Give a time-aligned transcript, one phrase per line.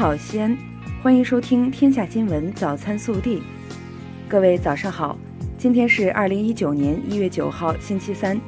[0.00, 0.56] 好，西安，
[1.02, 3.36] 欢迎收听《天下新闻早餐速递》。
[4.30, 5.18] 各位早上好，
[5.58, 8.40] 今天是二零一九年一月九号，星期三，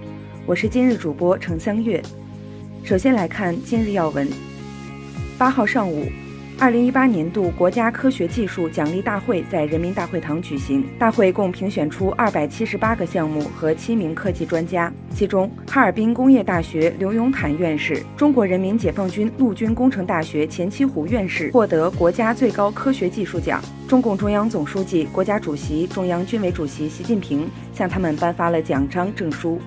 [0.47, 2.03] 我是今日主播程香月。
[2.83, 4.27] 首先来看今日要闻。
[5.37, 6.11] 八号上午。
[6.63, 23.61] 二零一八年度国家科学技术奖励大会在人民大会堂举行，大会共评选出二百七十八个项目和七名科技专家，其中哈尔滨工业大学刘永坦院士、中国人民解放军陆军工程大学钱七虎院士获得国家最高科学技术奖。
[23.89, 29.61] 中共中央总书记、国家主席、中央军委主席习近平向他们颁发了奖章证书。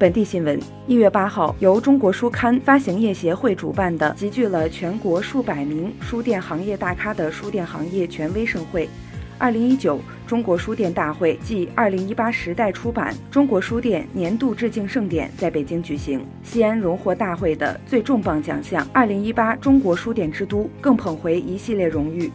[0.00, 8.88] 本地新闻：一月八号，由中国书刊发行业协会主办的集聚了全国数百名书店行业大咖的书店行业权威盛会——
[9.36, 16.24] 二零一九中国书店大会暨二零一八时代出版中国书店年度致敬盛典在北京举行。
[16.42, 22.32] 西安荣获大会的最重磅奖项“二零一八中国书店之都”，更捧回一系列荣誉。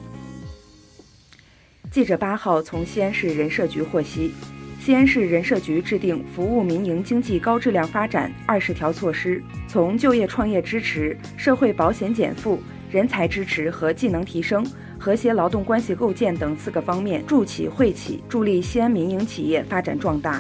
[1.90, 4.32] 记者八号从西安市人社局获悉。
[4.86, 14.64] 西安市人社局制定服务民营经济高质量发展二十条措施，从就业创业支持、社会保险减负、人才支持和技能提升、
[15.00, 20.40] 和谐劳动关系构建等四个方面助企惠企，助力西安民营企业发展壮大。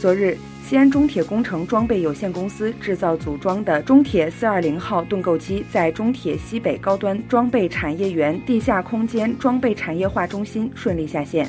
[0.00, 11.48] 昨日，西安中铁工程装备有限公司制造组装的中铁四二零号盾构机在中铁西北高端装备产业园地下空间装备产业化中心顺利下线。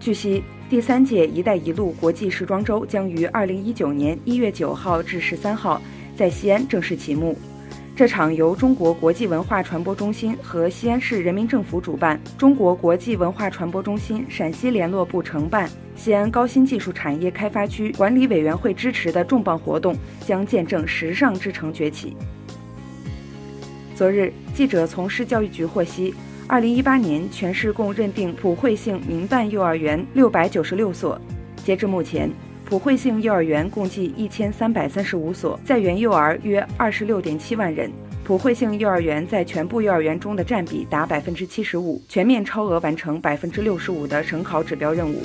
[0.00, 0.42] 据悉。
[0.70, 5.80] 第三届“一带一路”国际时装周将于二零一九年一月九号至十三号
[6.16, 7.36] 在西安正式启幕。
[7.94, 19.94] 这场由中国国际文化传播中心和西安市人民政府主办，中国国际文化传播中心陕西联络部承办，西安高新技术产业开发区管理委员会支持的重磅活动，
[20.26, 22.16] 将见证时尚之城崛起。
[23.94, 26.14] 昨日，记者从市教育局获悉。
[26.46, 31.18] 二零一八年，全市共认定普惠性民办幼儿园六百九十六所。
[31.64, 32.30] 截至目前，
[32.66, 37.90] 普惠性幼儿园共计一千三百三十五所，在园幼儿约二十六点七万人。
[38.22, 45.22] 普惠性幼儿园在全部幼儿园中的占比达百分之七十五，全面超额完成百分之六十五的省考指标任务。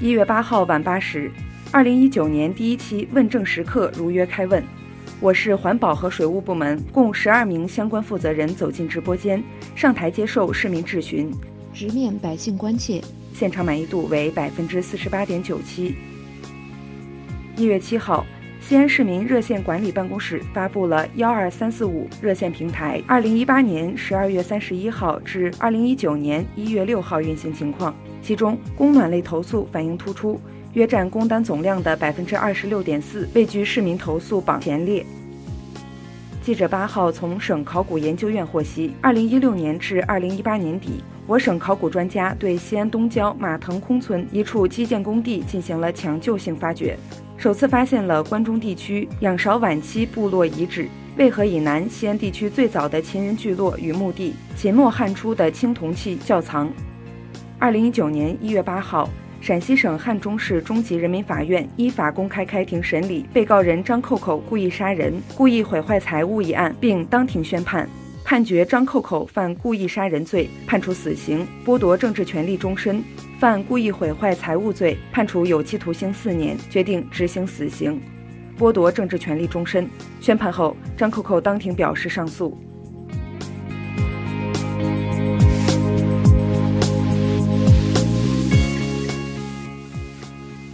[0.00, 1.30] 一月八号晚八时，
[1.70, 4.64] 二零一九年第一期问政时刻如约开问。
[5.22, 9.40] 我市环保和水务部门共十二名相关负责人走进直播间，
[9.76, 11.30] 上台接受市民质询，
[11.72, 13.00] 直面百姓关切，
[13.32, 15.94] 现场满意度为百分之四十八点九七。
[17.56, 18.26] 一月七号，
[18.60, 30.40] 西安市民热线管理办公室发布了幺二三四五热线平台二零一八年十二月三十一号至二零一九年一月六号运行情况，其中供暖类投诉反映突出。
[30.74, 35.04] 约占工单总量的百分之二十六点四，位居市民投诉榜前列。
[36.42, 46.98] 记者八号从省考古研究院获悉，二零一六年至二零一八年底，我省考古专家对西安东郊马腾空村一处基建工地进行了抢救性发掘，
[47.36, 56.68] 首次发现了关中地区仰韶晚期部落遗址、渭河以南西安地区最早的秦人聚落与墓地、秦末汉初的青铜器窖藏。
[57.58, 59.08] 二零一九年一月八号。
[59.42, 67.88] 陕西省汉中市中级人民法院依法公开开庭审理被告人张扣扣故意杀人、故意毁坏财物一案，并当庭宣判，
[68.22, 73.02] 判决张扣扣犯故意杀人罪，判处死刑，剥夺政治权利终身；
[73.40, 78.00] 犯故意毁坏财物罪，判处有期徒刑四年，决定执行死刑，
[78.56, 79.90] 剥夺政治权利终身。
[80.20, 82.56] 宣判后，张扣扣当庭表示上诉。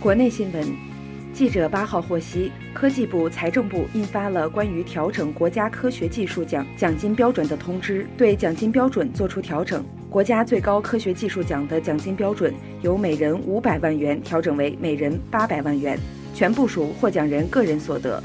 [0.09, 0.67] 国内新闻，
[1.35, 9.85] 记者八号获悉，科技部、财政部印发了关于调整国家科学技术奖奖金标准的通知，对奖金标准作出调整。
[10.09, 15.99] 国家最高科学技术奖的奖金标准由每人五百万元调整为每人八百万元，
[16.33, 18.23] 全部属获奖人个人所得。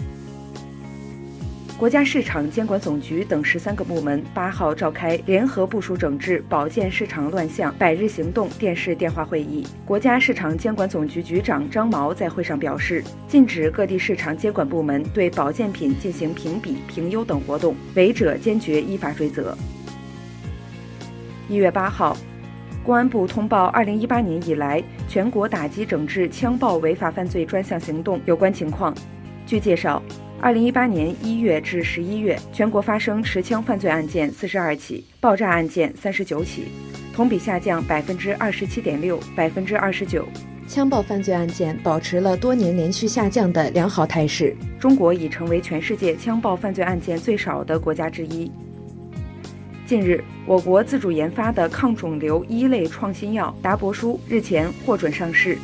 [1.79, 9.65] 国家市场监管总局等十三个部门八号召开联合部署整治保健市场乱象百日行动电视电话会议。
[9.83, 19.57] 国家市场监管总局局长张毛在会上表示，禁止各地市场监管部门对保健品进行评比、评优等活动，违者坚决依法追责。
[21.49, 22.15] 一月八号，
[22.83, 28.95] 公安部通报二零一八年以来全国打击整治枪爆违法犯罪专项行动有关情况。
[29.45, 30.01] 据介绍。
[30.43, 36.65] 二零一八年一月至十一月，全国发生持枪犯罪案件四十二起，爆炸案件三十九起，
[37.13, 40.27] 同比下降百分之二十七点六、百分之二十九。
[40.67, 44.53] 枪爆犯罪案件保持了多年连续下降的良好态势。
[44.77, 48.51] 中国已成为全世界枪爆犯罪案件最少的国家之一。
[49.85, 55.57] 近日，我国自主研发的抗肿瘤一类创新药达博舒日前获准上市，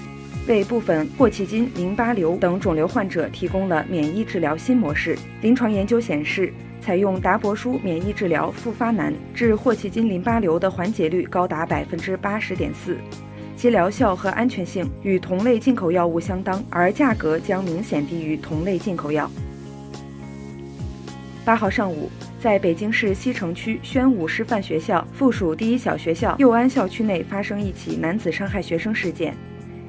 [0.47, 5.17] 为部分霍奇金淋巴瘤等肿瘤患者提供了免疫治疗新模式。
[5.41, 6.51] 临床研究显示，
[6.81, 12.97] 采用达博舒免疫治疗复发难治霍奇金淋巴瘤的缓解率高达百分之八十点四，
[13.55, 19.29] 其疗效和安全性与同类进口药物相当，而价格将明显低于同类进口药。
[21.45, 22.09] 八号上午。
[22.41, 29.35] 在北京市西城区宣武师范学校附属第一小学校佑安校区内发生一起男子伤害学生事件，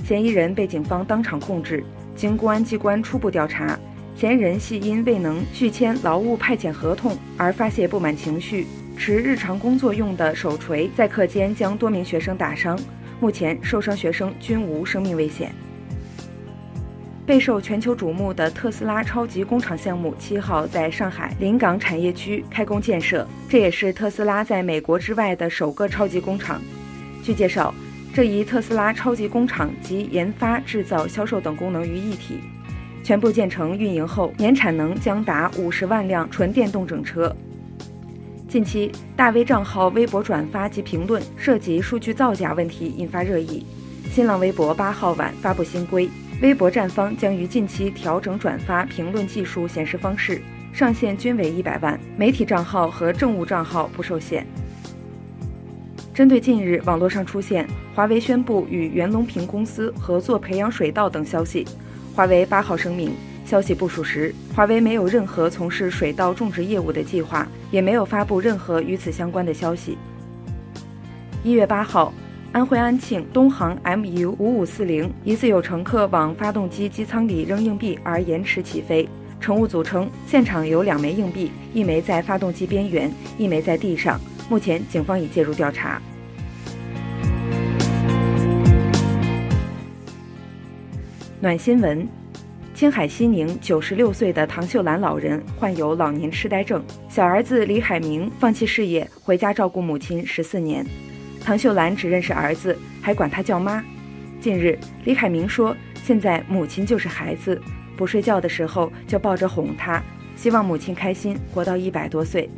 [0.04, 1.84] 嫌疑人被警方当场控制。
[2.16, 3.78] 经公安机关初步调查，
[4.14, 8.66] 嫌疑人系因未能续签劳务派遣合同而发泄不满情绪，
[8.96, 12.78] 持日常工作用的手锤在课间将多名学生打伤。
[13.20, 15.52] 目前受伤学生均无生命危险。
[17.26, 26.60] 备受全球瞩目的特斯拉超级工厂项目七号在上海临港产业区开工建设，这也是特斯拉在美国之外的首个超级工厂。
[27.22, 27.72] 据介绍，
[28.12, 32.40] 这一特斯拉超级工厂集研发、制造、销售等功能于一体，
[33.04, 37.34] 全部建成运营后，年产能将达五十万辆纯电动整车。
[38.48, 43.64] 近期，大 V 账号微博转发及评论涉及数据造假问题引发热议，
[44.10, 46.10] 新浪微博八号晚发布新规。
[46.42, 50.42] 微博站方将于近期调整转发评论技术显示方式，
[50.72, 54.44] 上限均为一百万，媒体账号和政务账号不受限。
[56.12, 61.64] 针对近日网络上出现华为宣布与袁隆平公司合作培养水稻等消息，
[62.14, 63.12] 华为八号声明，
[63.44, 69.96] 消息不属实，华为没有任何从事水稻种植业务的计划，也没有发布任何与此相关的消息。
[71.42, 72.12] 一月八号。
[72.52, 79.08] 安徽安庆东航 MU 五五四零疑似有乘客往发动机机舱里扔硬币而延迟起飞。
[79.40, 83.08] 乘务组称，现场有两枚硬币，一枚在发动机边缘，
[83.38, 84.20] 一枚在地上。
[84.50, 86.02] 目前，警方已介入调查。
[91.40, 92.04] 暖新闻：
[92.74, 100.84] 青海西宁九十六岁的唐秀兰老人患有老年痴呆症，小儿子李海明放弃事业回家照顾母亲十四年。
[101.40, 103.80] 唐秀兰只认识儿子，还管他叫妈。
[104.40, 107.62] 近日，李海明说：“现在母亲就是孩子，
[107.96, 110.02] 不睡觉的时候就抱着哄她，
[110.34, 112.50] 希望母亲开心，活到一百多岁。”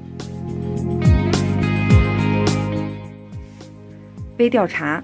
[4.42, 5.00] 微调查：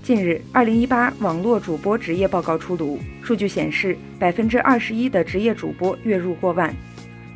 [0.00, 6.72] 近日，二零一八网络主播职业报告出炉，数据显示，百分之二十一的职业主播月入过万。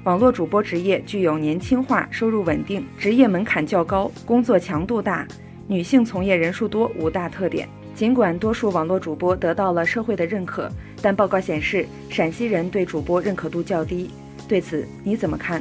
[0.05, 5.27] 网络主播职业具有年轻化、收入稳定、职业门槛较高、工作强度大。
[5.67, 7.69] 女性从业人数多五大特点。
[7.97, 10.71] 尽管多数网络主播得到了社会的认可，
[11.03, 14.09] 但报告显示陕西人对主播认可度较低。
[14.47, 15.61] 对此你怎么看？